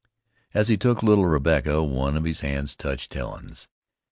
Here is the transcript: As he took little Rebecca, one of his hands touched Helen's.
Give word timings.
As 0.55 0.67
he 0.67 0.77
took 0.77 1.03
little 1.03 1.27
Rebecca, 1.27 1.83
one 1.83 2.17
of 2.17 2.23
his 2.23 2.39
hands 2.39 2.75
touched 2.75 3.13
Helen's. 3.13 3.67